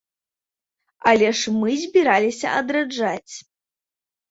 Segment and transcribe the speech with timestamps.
[1.11, 3.35] Але ж мы збіраліся адраджаць!